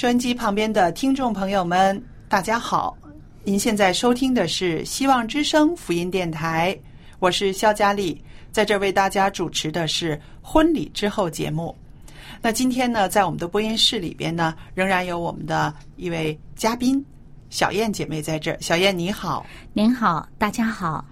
[0.00, 2.96] 收音机旁边的听众朋友们，大家好！
[3.44, 6.74] 您现在收听的是希望之声福音电台，
[7.18, 8.18] 我是肖佳丽，
[8.50, 11.76] 在这儿为大家主持的是婚礼之后节目。
[12.40, 17.04] 那今天呢，在我们的播音室里边呢，仍然有我们的一位嘉宾
[17.50, 18.56] 小燕姐妹在这儿。
[18.58, 21.04] 小燕你好，您好，大家好。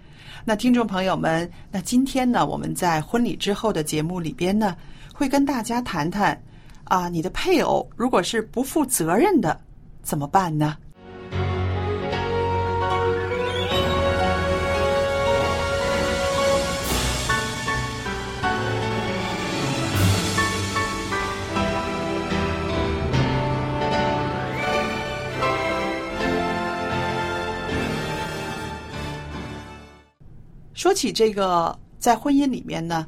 [0.47, 4.75] 那听众朋友们，那今天呢，我们在婚礼之后的节目里边呢，
[5.13, 6.43] 会跟大家谈谈
[6.89, 9.61] 啊，你的配偶如果是不负责任的，
[10.03, 10.77] 怎么办呢？
[30.73, 33.07] 说起这个，在婚姻里面呢，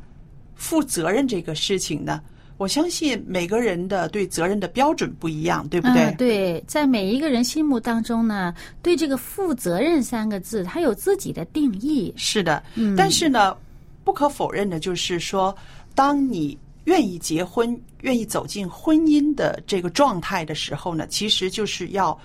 [0.55, 2.21] 负责任这个事情呢，
[2.61, 6.03] 我相信每个人的对责任的标准不一样，对不对？
[6.03, 12.13] 嗯，对，在每一个人心目当中呢，对这个“负责任”三个字，他有自己的定义。
[12.19, 13.57] 是的，嗯但是呢，
[14.05, 15.57] 不可否认的就是说，
[15.95, 22.19] 当你愿意结婚、愿意走进婚姻的这个状态的时候呢，其实就是要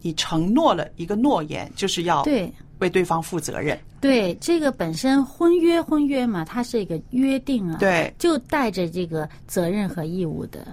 [0.00, 3.78] 你承诺了一个诺言，就是要对为对方负责任。
[4.00, 10.66] 对，这个本身婚约婚约嘛，它是一个约定啊，，对就带着这个责任和义务的。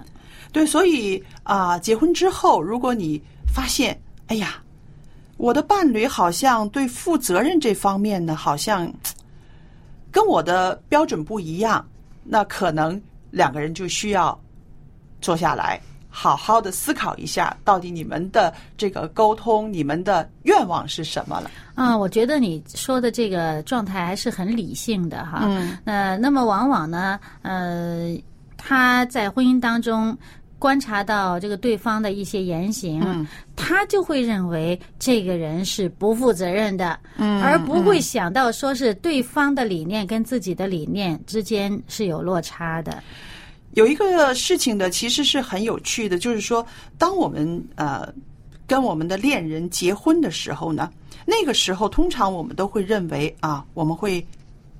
[0.52, 3.20] 对，所以啊、结婚之后，如果你
[3.52, 4.62] 发现，哎呀，
[5.36, 8.90] 我的伴侣好像对负责任这方面呢，好像
[10.10, 11.86] 跟我的标准不一样，
[12.22, 13.00] 那可能
[13.30, 14.38] 两个人就需要
[15.20, 15.80] 坐下来，
[16.18, 21.50] 好好的思考一下，到底你们的这个沟通，你们的愿望是什么了？
[21.74, 25.40] 啊，我觉得你说的这个状态还是很理性的哈。
[25.42, 28.16] 嗯，那那么往往呢，呃，
[28.56, 30.16] 他在婚姻当中
[30.58, 43.02] 观察到这个对方的一些言行，嗯他就会认为这个人是不负责任的，嗯而不会想到说是对方的理念跟自己的理念之间是有落差的。
[43.76, 46.66] 有一个事情呢，其实是很有趣的，就是说，
[46.96, 48.10] 当我们呃
[48.66, 50.90] 跟我们的恋人结婚的时候呢，
[51.26, 54.26] 那个时候通常我们都会认为啊，我们会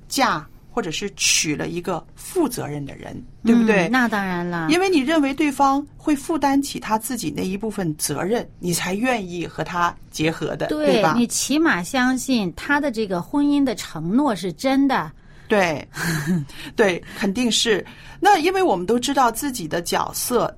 [0.09, 3.87] 嫁或者是娶了一个负责任的人，对不对？
[3.87, 11.13] 嗯那当然了，因为你认为对方会负担起他自己那一部分责任，你才愿意和他结合的，对吧？
[11.15, 15.11] 你起码相信他的这个婚姻的承诺是真的。
[15.47, 15.87] 对，
[16.75, 17.85] 对，肯定是。
[18.19, 20.55] 那因为我们都知道自己的角色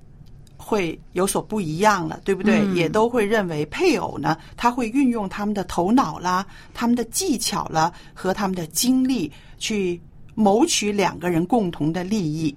[0.57, 2.59] 会有所不一样了，对不对？
[2.61, 9.99] 嗯也都会认为配偶呢，他会运用他们的头脑啦、他们的技巧啦和他们的精力去
[10.35, 12.55] 谋取两个人共同的利益。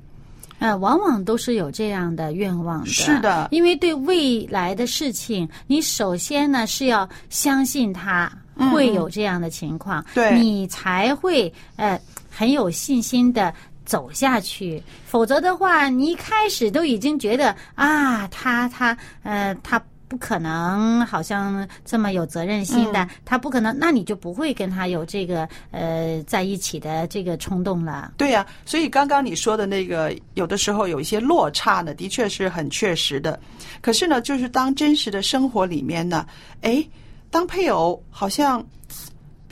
[0.58, 2.87] 呃，往往都是有这样的愿望的。
[2.90, 8.31] 是的因为对未来的事情，你首先呢是要相信他
[8.70, 12.00] 会有这样的情况，嗯对你才会呃
[12.32, 13.52] 很有信心的。
[13.84, 28.12] 走下去，否则的话，你一开始都已经觉得啊，他他呃他不可能好像这么有责任心的，他不可能，那你就不会跟他有这个呃在一起的这个冲动了。
[28.17, 33.38] 对呀、所以刚刚你说的那个，有的时候有一些落差呢，的确是很确实的。
[33.81, 36.25] 可是呢，就是当真实的生活里面呢，
[36.61, 36.82] 哎，
[37.31, 38.64] 当配偶好像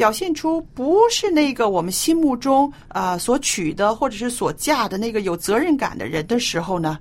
[0.01, 6.99] 表现出不是那个我们心目中啊、呃所娶的或者是所嫁的那个有责任感的人的时候呢，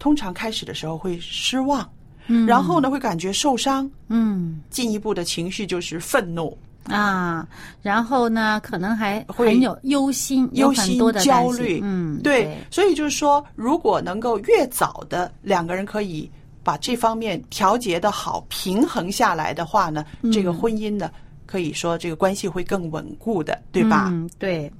[0.00, 1.88] 通常开始的时候会失望，
[2.26, 6.58] 嗯，然后呢会感觉受伤，嗯进一步的情绪就是愤怒。
[6.88, 7.46] 啊，
[7.82, 16.28] 然后呢，可能还会很有忧心，忧心的焦虑，嗯，对，所以就是说，如果能够越早的两个人可以
[16.64, 21.10] 把这方面调节的好、平衡下来的话呢，这个婚姻呢，
[21.50, 24.08] 可以说这个关系会更稳固的，对吧？
[24.12, 24.70] 嗯，对，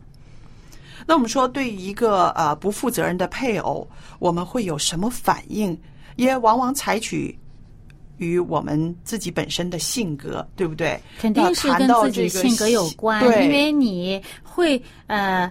[1.05, 3.89] 那我们说，对于一个呃不负责任的配偶，
[4.21, 5.77] 我们会有什么反应？
[6.15, 7.37] 也往往采取
[8.19, 11.01] 与我们自己本身的性格，对不对？
[11.19, 15.51] 肯定是跟自己性格有关，因为你会呃。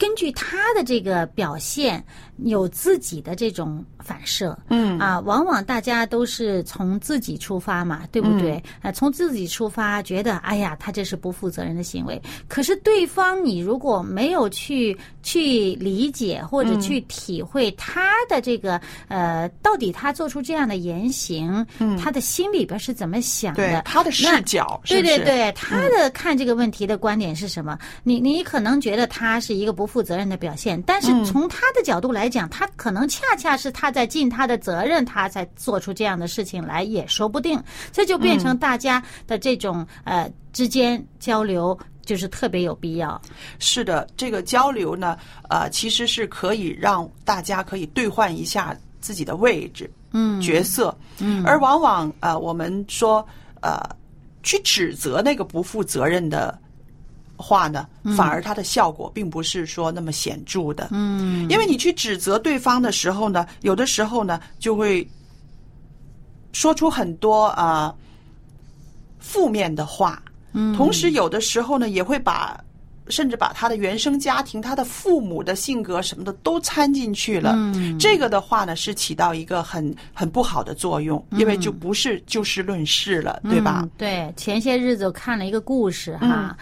[0.00, 2.00] 根据他的这个表现，
[2.44, 8.62] 有自己的这种反射，嗯啊，往往大家都是从自己出发嘛，对不对？
[8.80, 12.20] 啊，从自己出发，觉得哎呀，他这是不负责任的行为。
[12.46, 21.66] 可是对方，你如果没有去去理解或者去体会他的这个、呃，到底他做出这样的言行，
[22.00, 23.66] 他的心里边是怎么想的？
[23.66, 25.02] 对他的视角，是是？
[25.02, 27.78] 对对对，他的看这个问题的观点是什么？
[28.04, 37.62] 你你可能觉得他是一个不负责任的表现，但是从他的角度来讲，他可能恰恰是他在尽他的责任，他才做出这样的事情来，也说不定。
[37.92, 41.78] 这就变成大家的这种、呃之间交流。
[42.04, 43.20] 就是特别有必要，
[43.58, 45.18] 是的，这个交流呢，
[45.50, 53.22] 呃，其实是可以让大家可以兑换一下自己的位置、嗯，角色，嗯，而往往呃，我们说
[53.60, 53.78] 呃，
[54.42, 56.58] 去指责那个不负责任的
[57.38, 57.86] 话呢，
[58.16, 65.08] 反而它的效果并不是说那么显著的，嗯，因为你去指责对方的时候呢，有的时候呢就会
[66.52, 67.94] 说出很多啊、呃
[69.20, 70.20] 负面的话，
[70.52, 70.74] 嗯。
[70.76, 72.58] 同时有的时候呢也会把
[73.10, 77.52] 甚至把他的原生家庭、他的父母的性格什么的都掺进去了。
[77.56, 83.90] 嗯这个的话呢是起到一个很很不好的作用，因为就不是就事论事了，对吧嗯？
[83.96, 86.56] 对，前些日子我看了一个故事嗯哈，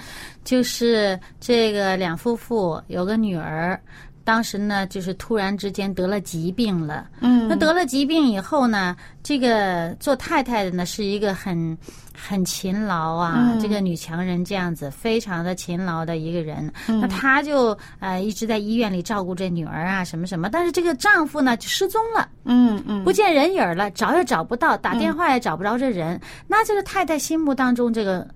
[0.44, 3.80] 就是这个两夫妇有个女儿。
[4.26, 7.06] 当时呢，就是突然之间得了疾病了。
[7.20, 11.78] 嗯那得了疾病以后呢，这个做太太的呢是一个很
[12.12, 16.68] 很勤劳啊，嗯这个女强人这样子，非常的勤劳的一个人。
[16.88, 20.50] 嗯那她就呃一直在医院里照顾这女儿啊，什么什么。
[20.50, 22.28] 但是这个丈夫呢就失踪了。
[22.46, 26.20] 嗯嗯不见人影儿了，找也找不到，打电话也找不着这人。
[26.48, 28.26] 那这个太太心目当中这个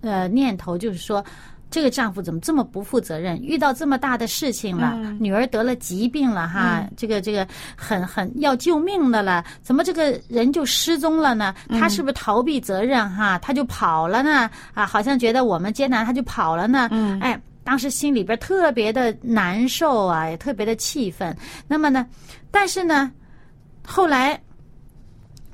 [0.00, 1.22] 呃念头就是说。
[1.70, 3.36] 这个丈夫怎么这么不负责任？
[3.42, 7.46] 遇到这么大的事情了，女儿得了疾病了哈，这个这个
[7.76, 11.54] 很很要救命的了，怎么这个人就失踪了呢？
[11.70, 13.38] 他是不是逃避责任哈？
[13.40, 14.48] 他就跑了呢？
[14.72, 16.88] 啊，好像觉得我们艰难，他就跑了呢？
[17.20, 21.36] 哎，当时心里边特别的难受啊，也特别的气愤。
[21.66, 22.06] 那么呢，
[22.50, 23.10] 但是呢，
[23.84, 24.40] 后来。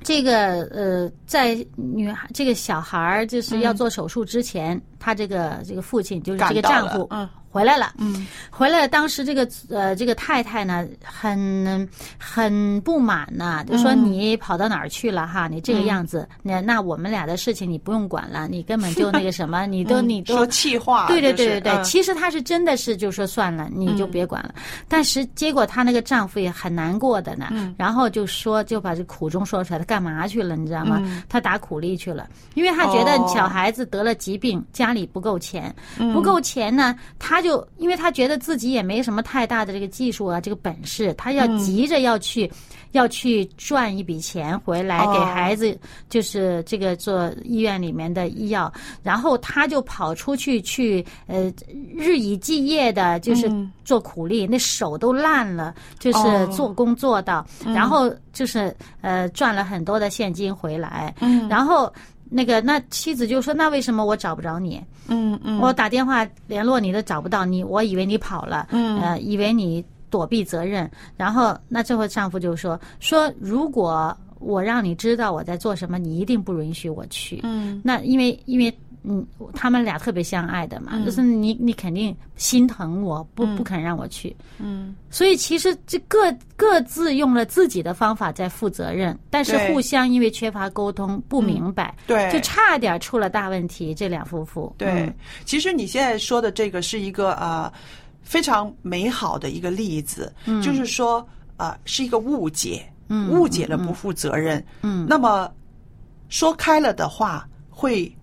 [0.03, 7.27] 这个呃，在女孩这个小孩儿就是要做手术之前，他这个这个父亲就是这个丈夫，嗯。
[7.51, 8.87] 回来了，嗯，回来了。
[8.87, 11.85] 当时这个呃这个太太呢，很
[12.17, 15.49] 很不满呢、就嗯说你跑到哪儿去了哈？
[15.49, 21.83] 你这个样子，那那我们俩的事情你不用管了，你根本就那个什么， 你都你说气话，对对对对对，嗯。
[21.83, 24.55] 其实她是真的是就说算了，你就别管了。
[24.87, 27.75] 但是结果她那个丈夫也很难过的呢，嗯。
[27.77, 31.01] 然后就说就把这苦衷说出来，他干嘛去了，你知道吗？
[31.27, 36.13] 他打苦力去了，因为他觉得小孩子得了疾病，家里不够钱，嗯。
[36.13, 41.35] 不够钱呢，他就因为他觉得自己也没什么太大的这个技术啊，这个本事，他嗯。
[41.35, 42.51] 要急着要去。
[42.91, 45.79] 要去赚一笔钱回来给哦孩子，
[46.09, 48.69] 就是这个做医院里面的医药，
[49.01, 51.49] 然后他就跑出去去呃
[51.95, 53.49] 日以继夜的，就是
[53.85, 56.47] 做苦力，那手都烂了，就是哦。
[56.47, 61.47] 做工做到，然后就是呃赚了很多的现金回来，嗯。
[61.47, 61.89] 然后
[62.33, 64.81] 那个那妻子就说：“那为什么我找不着你？
[65.09, 70.89] 嗯嗯我打电话联络你都找不到你，我以为你跑了，嗯呃，以为你躲避责任。
[71.17, 77.41] 然后那最后丈夫就说说如果我让你知道我在做什么，你一定不允许我去。
[77.43, 78.73] 嗯那因为因为
[79.03, 92.31] 嗯，他们俩特别相爱的嘛，就是你你肯定心疼我，不不肯让我去，嗯，所以其实这各各自用了自己的方法在负责任，但是互相因为缺乏沟通不明白，对。
[92.31, 93.91] 就差点出了大问题。
[93.95, 95.15] 这两夫妇，对，嗯。
[95.45, 97.73] 其实你现在说的这个是一个呃
[98.21, 100.61] 非常美好的一个例子，嗯。
[100.61, 101.27] 就是说
[101.57, 102.85] 呃是一个误解，
[103.31, 105.07] 误解了不负责任，嗯。
[105.09, 105.51] 那么
[106.29, 108.15] 说开了的话会。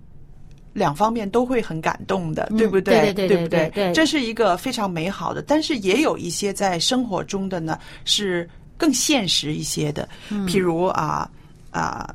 [0.72, 3.12] 两方面都会很感动的，对不对？
[3.12, 3.70] 对对不对对？
[3.74, 3.92] 对。
[3.92, 10.08] 这是一个非常美好的，但是也有一些在生活中的呢是更现实一些的，
[10.46, 11.28] 譬如啊
[11.70, 12.08] 啊、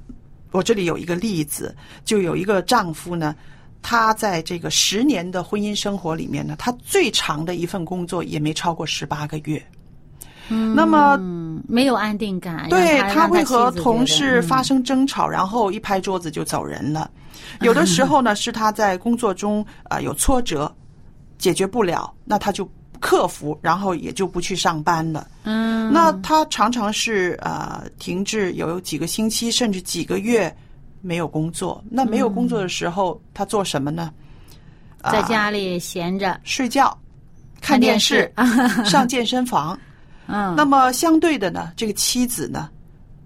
[0.51, 3.36] 我这里有一个例子，就有一个丈夫呢，
[3.81, 9.62] 他在这个十年的婚姻生活里面呢，他最长的一份工作也没超过十八个月。
[10.50, 14.43] 嗯，那么嗯，没有安定感，对让他会和同事嗯。
[14.43, 17.10] 发生争吵，然后一拍桌子就走人了。
[17.61, 20.73] 有的时候呢，是他在工作中啊、呃有挫折，
[21.37, 25.27] 解决不了，那他就克服，然后也就不去上班了。
[25.43, 30.53] 嗯，那他常常是呃停滞有几个星期甚至几个月
[31.01, 31.83] 没有工作。
[31.89, 34.11] 那没有工作的时候，他做什么呢？
[35.11, 36.97] 在家里闲着，睡觉、
[37.59, 38.31] 看电视、
[38.85, 39.77] 上健身房。
[40.27, 42.69] 嗯，那么相对的呢，这个妻子呢，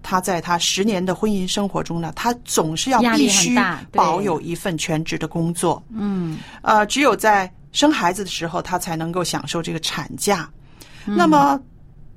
[0.08, 3.54] 她在她十年的婚姻生活中呢，她总是要必须
[3.92, 5.82] 保有一份全职的工作。
[5.90, 10.48] 嗯呃，只有在生孩子的时候，她才能够享受这个产假。
[11.04, 11.60] 嗯那么，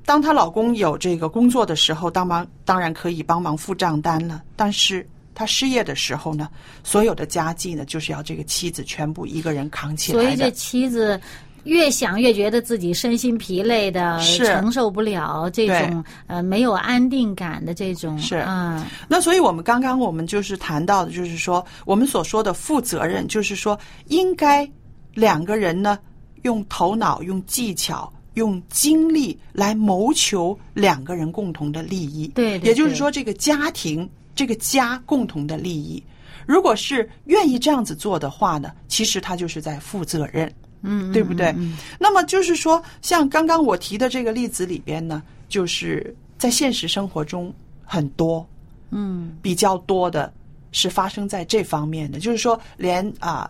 [0.05, 4.41] 当她老公有这个工作的时候，当忙当然可以帮忙付账单了。
[4.55, 5.05] 但是
[5.35, 6.47] 她失业的时候呢，
[6.85, 10.49] 所有的家计呢，就是要这个妻子全部一个人扛起来所以这。
[10.51, 11.19] 妻子
[11.63, 24.69] 越想越觉得自己身心疲累的，是承受不了这种呃没有安定感的这种是嗯那所以我们刚刚我们就是谈到的，就是说我们所说的负责任，就是说应该
[25.13, 25.99] 两个人呢
[26.43, 32.27] 用头脑、用技巧、用精力来谋求两个人共同的利益。
[32.29, 36.03] 对对也就是说这个家庭、这个家共同的利益。
[36.47, 40.51] 如果是愿意这样子做的话呢，其实他就是在负责任。
[40.81, 41.47] 嗯，对不对？
[41.57, 48.45] 嗯那么就是说，像刚刚我提的这个例子里边呢，就是在现实生活中很多
[48.89, 50.31] 嗯比较多的
[50.71, 53.49] 是发生在这方面的，就是说连啊、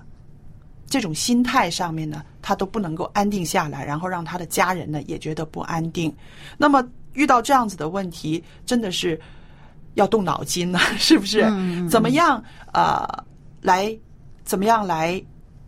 [0.87, 6.13] 这种心态上面呢，他都不能够安定下来，然后让他的家人呢也觉得不安定。
[6.57, 9.19] 那么遇到这样子的问题，真的是
[9.93, 11.41] 要动脑筋了， 是不是？
[11.89, 13.07] 怎么样呃
[13.61, 13.97] 来
[14.43, 15.21] 怎么样来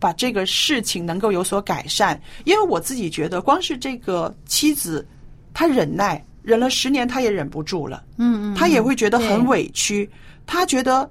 [0.04, 2.20] 把这个事情能够有所改善？
[2.44, 5.06] 因为我自己觉得，光是这个妻子，
[5.54, 8.04] 她忍耐忍了十年，她也忍不住了。
[8.18, 10.06] 嗯嗯，她也会觉得很委屈，
[10.44, 11.10] 她觉得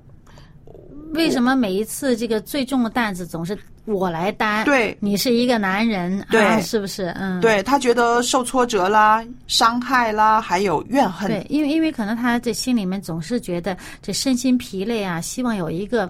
[1.15, 4.63] 为什么每一次这个最重的担子总是我来担？
[4.63, 7.05] 对你是一个男人，对啊、是不是？
[7.17, 11.27] 嗯，对他觉得受挫折啦、伤害啦，还有怨恨。
[11.27, 16.07] 对，因为因为可能他这心里面总是觉得这身心疲累啊，希望有一个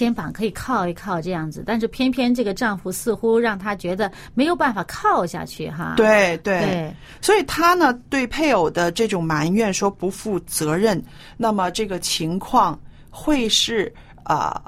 [0.00, 5.92] 肩膀可以靠一靠这样子，但是偏偏这个丈夫似乎让她觉得没有办法靠下去哈。
[5.98, 11.02] 对对对所以她呢对配偶的这种埋怨说不负责任，
[11.36, 12.80] 那么这个情况
[13.10, 13.92] 会是
[14.24, 14.62] 啊、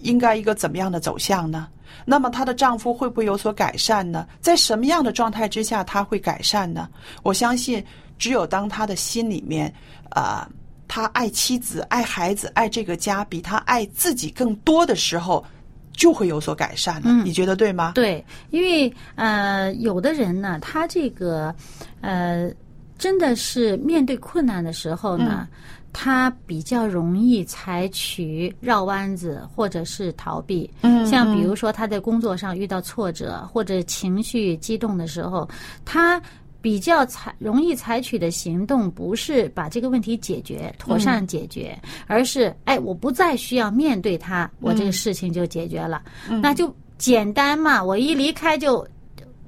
[0.00, 1.68] 应该一个怎么样的走向呢？
[2.06, 4.26] 那么她的丈夫会不会有所改善呢？
[4.40, 6.88] 在什么样的状态之下他会改善呢？
[7.22, 7.84] 我相信，
[8.18, 9.70] 只有当她的心里面
[10.08, 10.48] 啊、
[10.88, 15.44] 他爱妻子、爱孩子、爱这个家，比他爱自己更多的时候，
[15.92, 17.02] 就会有所改善了。
[17.04, 17.92] 嗯你觉得对吗？
[17.94, 21.54] 对，因为呃，有的人呢，他这个
[22.00, 22.50] 呃，
[22.98, 25.46] 真的是面对困难的时候呢。
[25.90, 30.70] 他比较容易采取绕弯子，或者是逃避。
[30.82, 35.48] 嗯像比如说他在工作上遇到挫折或者情绪激动的时候，
[35.86, 36.20] 他
[36.60, 46.02] 比较采容易采取的行动不是把这个问题解决妥善解决，而是哎，我不再需要面对它，我这个事情就解决了，
[46.42, 48.86] 那就简单嘛，我一离开就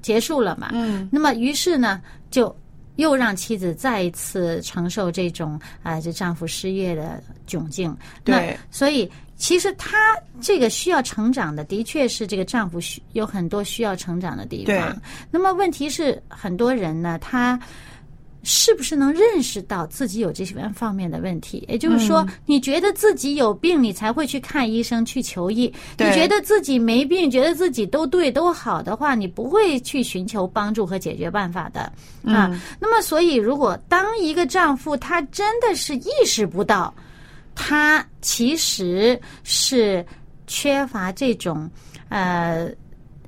[0.01, 0.69] 结束了嘛。
[0.73, 1.07] 嗯。
[1.11, 2.55] 那么于是呢，就
[3.01, 7.95] 又让妻子再一次承受这种啊、这丈夫失业的窘境。
[8.23, 15.01] 对那所以其实他这个需要成长的，的确是这个丈夫需有很多需要成长的地对方。
[15.29, 17.59] 那么问题是，很多人呢，他。
[18.43, 21.63] 是不是能认识到自己有这些方面的问题？
[21.67, 25.71] 也就是说，你觉得自己有病，你才会去看医生去求医。
[25.97, 31.81] 你觉得自己没病，觉得自己都对都好的话，你不会去寻求帮助和解决办法的
[32.25, 32.59] 啊。
[32.79, 36.93] 那么，所以如果当一个丈夫他真的是意识不到，
[37.53, 40.03] 他其实是
[40.47, 41.69] 缺乏这种
[42.09, 42.69] 呃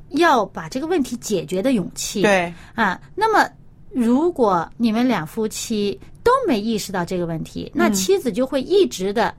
[0.09, 2.23] 要把这个问题解决的勇气。
[2.23, 3.47] 对，啊，那么
[3.93, 9.33] 如果你们两夫妻都没意识到这个问题，那妻子就会一直的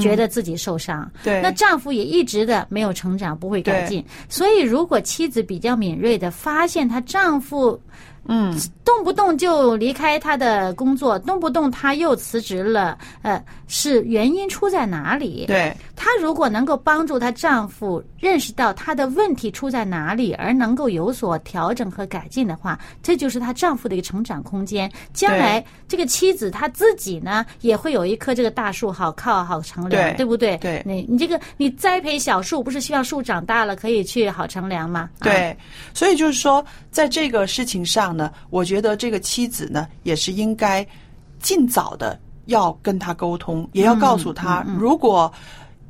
[0.00, 1.40] 觉得自己受伤，对。
[1.42, 4.04] 那丈夫也一直的没有成长，不会改进。
[4.28, 7.80] 所以，如果妻子比较敏锐的发现她丈夫
[8.32, 15.46] 嗯，动不动就离开他的工作，动不动他又辞职了，呃，是原因出在哪里？
[15.46, 24.90] 对，她如果能够帮助她丈夫认识到她的问题出在哪里，而能够有所调整和改进的话，这就是她丈夫的一个成长空间。
[25.12, 30.56] 将来这个妻子她自己呢，也会有一棵这个大树好靠好乘凉，对不对？
[30.58, 35.10] 对你你这个你栽培小树，不是希望树长大了可以去好乘凉吗？
[35.18, 35.56] 啊，对，
[35.92, 40.86] 所以就是说，在这个事情上呢，我觉得这个妻子呢，也是应该
[41.38, 45.32] 尽早的要跟他沟通，也要告诉他，如果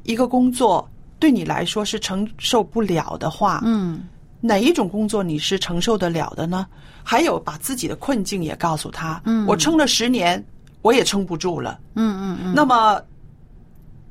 [0.04, 4.02] 一个工作对你来说是承受不了的话，嗯，
[4.40, 6.66] 哪一种工作你是承受得了的呢？
[7.02, 10.42] 还有把自己的困境也告诉他，嗯，我撑了十年，
[10.82, 13.00] 我也撑不住了，嗯嗯嗯，那么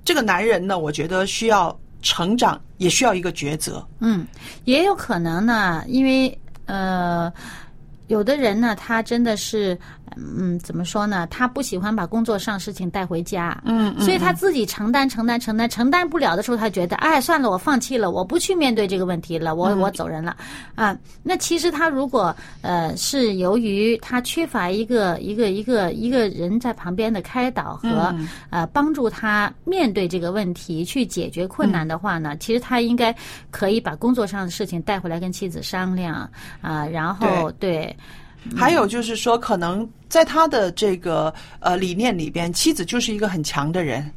[0.04, 4.26] 这个男人呢，我觉得需要成长，也需要一个抉择，嗯，
[4.66, 7.32] 也有可能呢，因为呃，
[8.10, 9.78] 有的人呢，他真的是，
[10.18, 11.28] 嗯，怎么说呢？
[11.28, 20.36] 他不喜欢把工作上事情带回家，嗯嗯所以他自己承担、承担、承担，承担不了的时候，他觉得，哎，算了，我放弃了，我不去面对这个问题了，我我走人了，
[20.76, 28.14] 啊，那其实他如果呃是由于他缺乏一个一个一个一个人在旁边的开导和、
[28.50, 33.16] 呃帮助他面对这个问题去解决困难的话呢，其实他应该
[33.52, 36.30] 可以把工作上的事情带回来跟妻子商量
[36.62, 37.96] 啊、然后对
[38.56, 44.12] 还有就是说，可能在他的这个呃理念里边，妻子就是一个很强的人，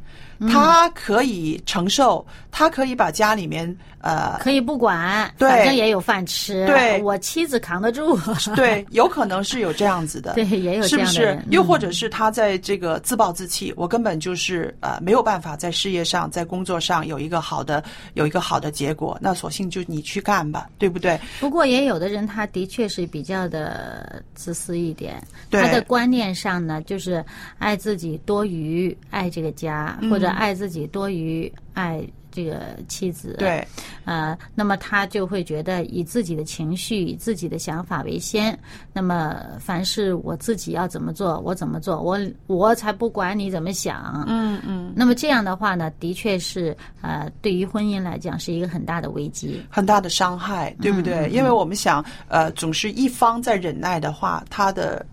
[0.49, 7.01] 他可以承受，他可以把家里面呃可以不管，反正也有饭吃，对。
[7.01, 8.17] 我妻子扛得住，
[8.55, 11.37] 对，有可能是有这样子的， 对，也有是不是？
[11.49, 21.19] 又嗯或者是他在这个自暴自弃，我根本就是呃没有办法在事业上、在工作上有一个好的有一个好的结果，那索性就你去干吧，对不对？
[21.39, 25.21] 不过也有的人，他的确是比较的自私一点。
[25.49, 25.61] 对。
[25.61, 27.23] 他的观念上呢，就是
[27.57, 30.09] 爱自己多于爱这个家，嗯。
[30.09, 33.65] 或者爱自己多于爱这个妻子。，对，
[34.05, 38.57] 呃，那么他就会觉得以自己的情绪、以自己的想法为先。
[38.91, 42.17] 那么凡是我自己要怎么做，我怎么做，我
[42.47, 44.25] 我才不管你怎么想。
[44.27, 49.63] 嗯嗯，那么这样的话呢，的确是呃，对于婚姻来讲是一个很大的危机。
[49.69, 51.29] 很大的伤害，对不嗯对？
[51.29, 55.05] 因为我们想，呃，总是一方在忍耐的话，他的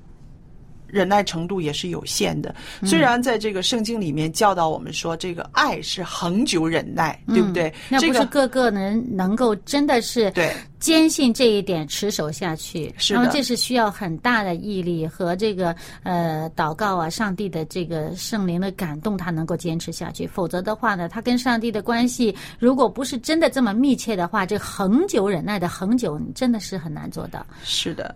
[0.93, 2.55] 忍耐程度也是有限的。
[2.81, 7.69] 嗯虽然在这个圣经里面教导我们说，这个爱是恒久忍耐，对不对？
[7.69, 12.93] 嗯那不是这个个个人能够真的是对坚信这一点持守下去。
[12.99, 20.27] 是的那么这是需要很大的毅力和这个呃祷告啊，上帝的这个圣灵的感动，他能够坚持下去。
[20.27, 27.45] 否则的话呢，他跟上帝的关系如果不是真的这么密切的话，这恒久忍耐的恒久真的是很难做到。
[27.63, 28.15] 是的。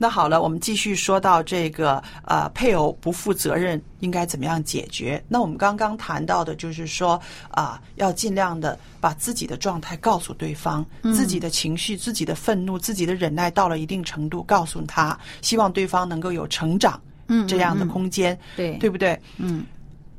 [0.00, 5.22] 那好了，我们继续说到这个呃，配偶不负责任应该怎么样解决？
[5.26, 19.20] 那我们刚刚谈到的就是说啊、要尽量的把自己的状态告诉对方，自己的情绪、自己的愤怒、自己的忍耐到了一定程度，告诉他，希望对方能够有成长，嗯这样的嗯嗯空间，对对不对？
[19.38, 19.66] 嗯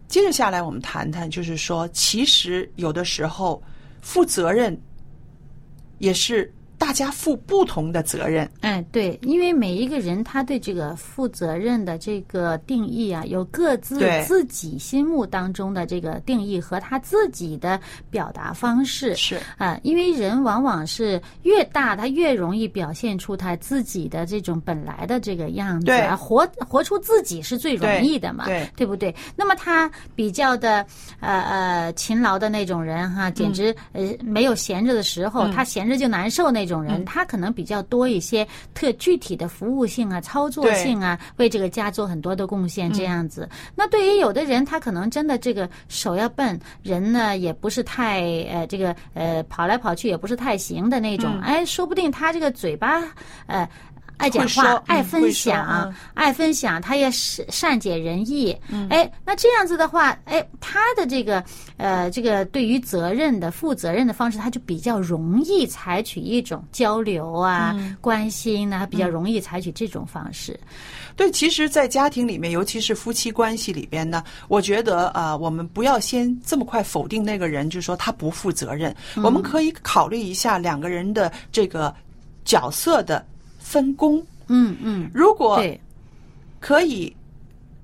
[0.09, 3.61] 接着下来，我们谈谈，就是说，其实有的时候
[4.01, 4.75] 负责任
[5.99, 8.49] 也是大家负不同的责任。
[8.61, 19.13] 哎，对，因为每一个人他对这个负责任的这个定义啊，有各自自己心目当中的这个定义和他自己的表达方式。
[19.15, 28.45] 是啊，因为人往往是越大，他越容易表现出他自己的这种本来的这个样子对啊，活活出自己是最容易的嘛，
[28.77, 29.13] 对不对？
[29.35, 30.85] 那么他比较的
[31.19, 43.49] 呃呃勤劳的那种人哈，简直、呃没有闲着的时候，他闲着就难受那种种人，他可能比较多一些特具体的服务性啊、操作性啊，为这个家做很多的贡献这样子。
[43.75, 53.03] 那对于有的人，他可能真的这个手要笨，人呢也不是太呃这个呃跑来跑去也不是太行的那种，哎，说不定他这个嘴巴
[53.47, 53.67] 呃。
[54.19, 58.55] 爱讲话，爱分享，爱分享，他也善善解人意。
[58.89, 61.41] 哎，那这样子的话，哎，他的这个
[61.77, 70.59] 呃，这个对于责任的负责任的方式，他就比较容易采取一种交流啊、关心呢，比较容易采取这种方式。
[71.15, 78.93] 对，其实，在家庭里面，尤其是夫妻关系里边呢，我觉得啊，我们不要先这么快否定那个人，就说他不负责任。
[79.23, 81.95] 我们可以考虑一下两个人的这个
[82.43, 83.25] 角色的。
[83.69, 85.63] 分工，嗯嗯，如果
[86.59, 87.15] 可以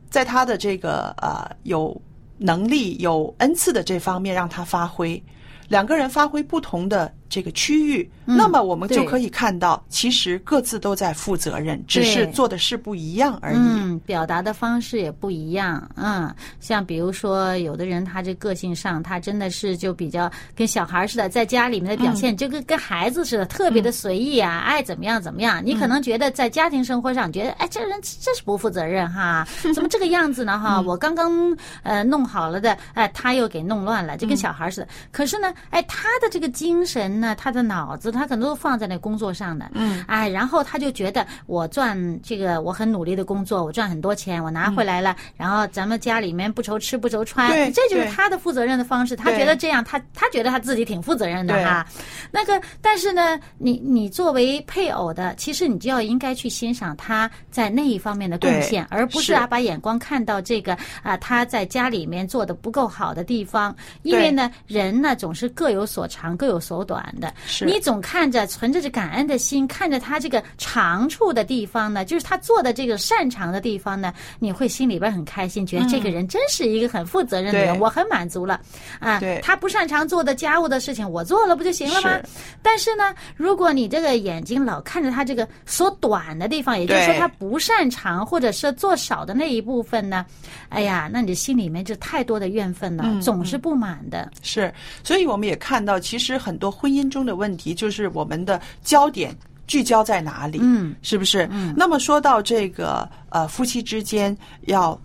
[0.09, 1.95] 在他的这个呃有
[2.39, 5.21] 能力、有恩赐的这方面让他发挥，
[5.69, 7.13] 两个人发挥不同的。
[7.35, 13.57] 这个区域，那么我们就可以看到，其实各自都在负责任，只是做的事不一样而已。
[13.59, 15.85] 嗯，表达的方式也不一样。
[15.97, 25.61] 嗯，像比如说，有的人他这个性上，他真的是就比较跟小孩似的，在家里面的表现就跟跟孩子似的，特别的随意啊，爱怎么样怎么样。
[25.61, 29.45] 你可能觉得在家庭生活上，觉得哎，这人真是不负责任哈，
[29.75, 30.79] 怎么这个样子呢哈？
[30.79, 34.87] 我刚刚呃弄好了的，哎，他又给弄乱了，就跟小孩似的。
[35.11, 37.24] 可是呢，哎，他的这个精神。
[37.25, 49.15] 那他的脑子，他可能都放在那工作上的，嗯，哎，然后他就觉得我赚这个，我很努力的工作，我赚很多钱，我拿回来了，然后咱们家里面不愁吃不愁穿，这就是他的负责任的方式。
[49.15, 51.83] 他觉得这样，他他觉得他自己挺负责任的哈。
[52.29, 63.75] 那个，但是呢，你你作为配偶的，其实你就要应该去欣赏他在那一方面的贡献，而不是啊把眼光看到这个啊他在家里面做的不够好的地方。
[64.03, 67.04] 因为呢，人呢总是各有所长，各有所短。
[67.19, 67.33] 的，
[67.65, 78.59] 你总看着存着这感恩的心，看着他这个长处的地方呢，就是他做的这个擅长的地方呢，你会心里边很开心，觉得这个人真是一个很负责任的人，我很满足了。
[78.99, 79.21] 啊。
[79.41, 82.19] 他不擅长做的家务的事情，我做了不就行了吗？
[82.61, 90.25] 但是呢，如果你这个眼睛老看着他这个所短的地方，也就是说他不擅长或者是做少的那一部分呢，
[90.69, 94.31] 哎呀，那你心里面就太多的怨愤了，总是不满的。
[94.41, 97.09] 是，所以我们也看到，其实很多婚姻。
[97.09, 99.33] 中的问题就是我们的焦点
[99.67, 100.59] 聚焦在哪里？
[100.61, 101.47] 嗯，是不是？
[101.51, 101.73] 嗯。
[101.77, 104.99] 那么说到这个呃，夫妻之间要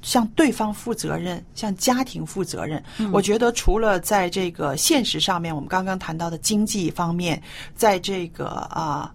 [0.00, 2.82] 向对方负责任，向家庭负责任。
[3.12, 7.40] 我觉得除了在这个现实上面，我们刚刚谈到的经济方面，
[7.76, 9.14] 在这个啊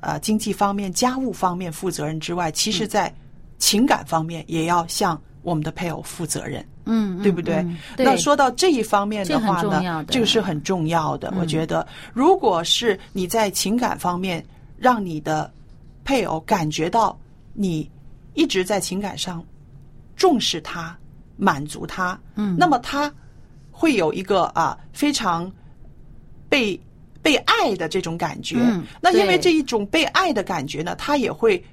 [0.00, 3.14] 呃经济方面、家务方面负责任之外，其实在
[3.58, 6.66] 情感方面也要向我们的配偶负责任。
[6.86, 7.64] 嗯，对不对？
[7.96, 11.32] 那说到这一方面的话呢，这个是很重要的。
[11.38, 14.44] 我觉得，如果是你在情感方面
[14.76, 15.50] 让你的
[16.04, 17.18] 配偶感觉到
[17.54, 17.90] 你
[18.34, 19.42] 一直在情感上
[20.14, 20.94] 重视他、
[21.36, 23.10] 满足他，嗯，那么他
[23.70, 25.50] 会有一个啊非常
[26.50, 26.78] 被
[27.22, 28.58] 被爱的这种感觉。
[29.00, 31.64] 那因为这一种被爱的感觉呢，他也会。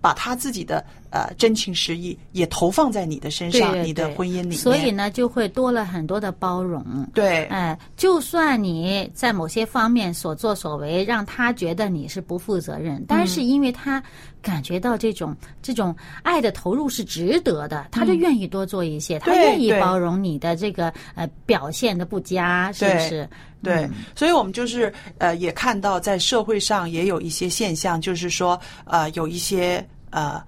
[0.00, 6.84] 把他自己的呃真情实意也投放在你的身上，你的婚姻里面，所以呢就会多了很多的包容。
[7.14, 14.02] 对，哎，就算你在某些方面所作所为让他觉得你是不负责任，但是因为他
[14.42, 23.28] 感觉到这种这种爱的投入是值得的，他就愿意多做一些，他愿意包容你的这个呃表现的不佳，是不是？
[23.62, 29.86] 对，所以我们就是呃也看到在社会上也有一些现象，就是说呃有一些。
[30.16, 30.40] 呃，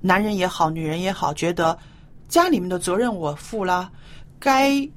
[0.00, 1.76] 男人也好，女人也好，觉得
[2.28, 3.90] 家里面的责任我负了，
[4.38, 4.88] 该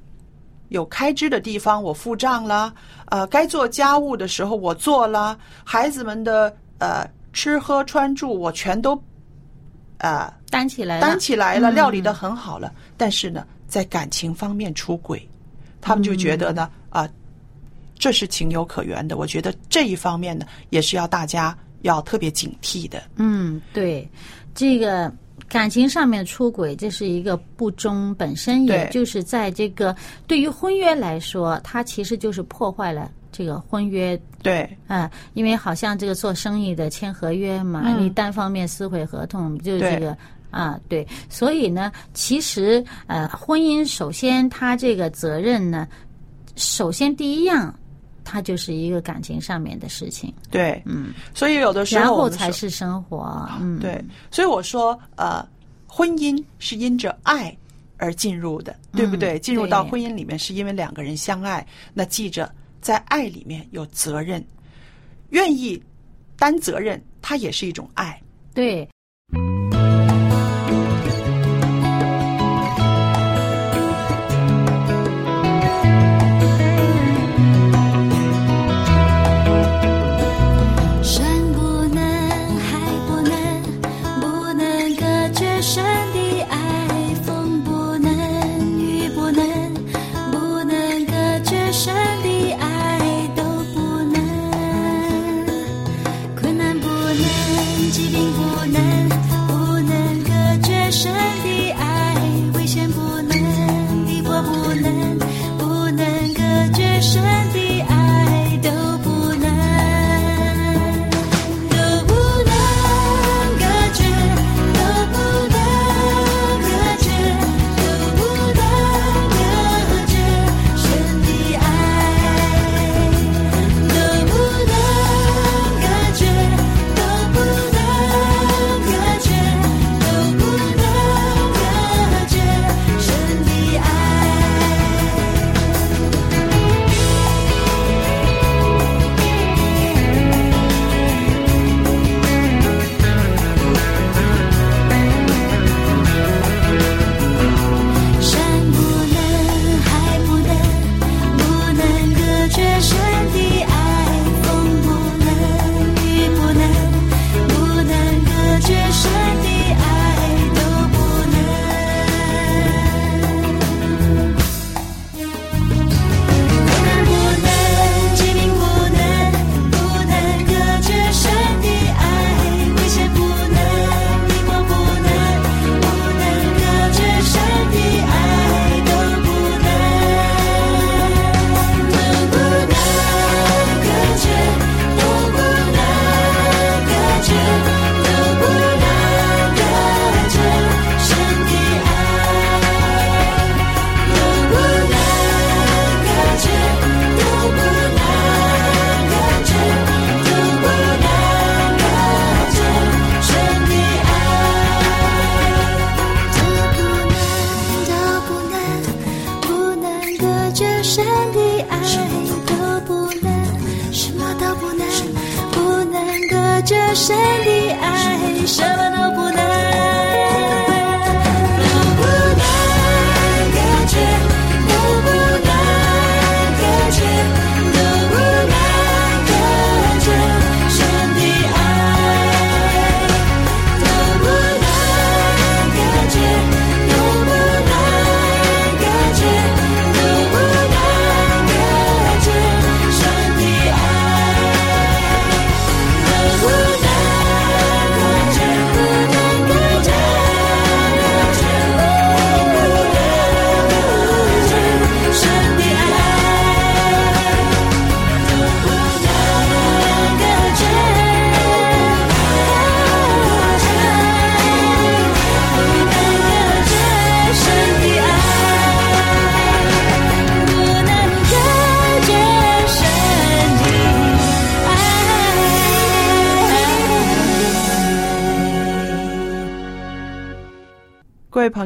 [0.68, 2.72] 有开支的地方我付账了，
[3.06, 9.00] 呃，该做家务的时候我做了，孩子们的呃吃喝穿住我全都
[9.98, 12.72] 呃担起来，担起来了，料理的很好了。
[12.96, 15.28] 但是呢，在感情方面出轨，
[15.80, 17.08] 他们就觉得呢啊，
[17.98, 19.16] 这是情有可原的。
[19.16, 21.56] 我觉得这一方面呢，也是要大家。
[21.82, 23.02] 要特别警惕的。
[23.16, 24.08] 嗯，对，
[24.54, 25.12] 这个
[25.48, 29.94] 感情上面出轨，这是一个不忠，本身也就是在这个
[30.26, 34.20] 对于婚约来说，它其实就是破坏了这个婚约。
[34.42, 40.16] 对，啊，因为好像这个做生意的签合约嘛，你单方面撕毁合同，就这个
[40.50, 45.86] 啊，对，所以呢，其实呃，婚姻首先它这个责任呢，
[46.56, 47.72] 首先第一样。
[48.24, 55.46] 它就是一个感情上面的事情，对，嗯，所以有的时候，然后才是生活，嗯，对，所以我说，呃，
[55.86, 57.56] 婚姻是因着爱
[57.96, 59.38] 而进入的，对不对？
[59.38, 64.44] 进入到婚姻里面是因为两个人相爱，那记着在爱里面有责任，
[65.30, 65.82] 愿意
[66.36, 68.20] 担责任，它也是一种爱。
[68.54, 68.88] 对。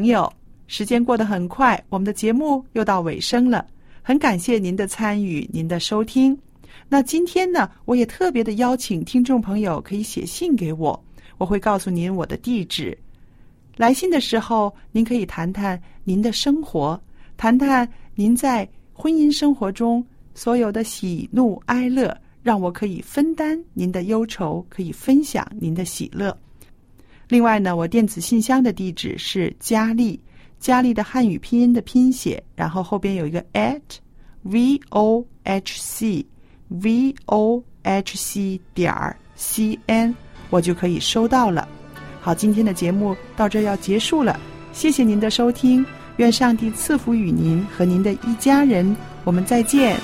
[0.07, 0.33] 朋友，
[0.69, 3.67] 时间过得很快，我们的节目又到尾声了。
[4.03, 6.39] 很感谢您的参与，您的收听。
[6.89, 11.05] 那今天呢，我也特别的邀请听众朋友可以写信给我，
[11.39, 12.97] 我会告诉您我的地址。
[13.77, 17.01] 来信的时候，您可以谈谈您的生活，
[17.37, 26.39] 谈谈您在婚姻生活中所有的喜怒哀乐，让我可以分担您的忧愁，可以分享您的喜乐。
[27.29, 30.19] 另外呢，我电子信箱的地址是佳丽，
[30.61, 33.81] 佳丽的汉语拼音的拼写，然后后边有一个 at
[34.43, 36.25] v o h c
[36.69, 40.15] v o h c 点儿 c n，
[40.51, 41.69] 我就可以收到了。
[42.21, 44.39] 好，今天的节目到这要结束了，
[44.73, 45.85] 谢谢您的收听，
[46.19, 49.97] 愿上帝赐福与您和您的一家人，我们再见。